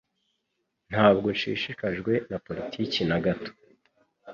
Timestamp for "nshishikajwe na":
1.35-2.37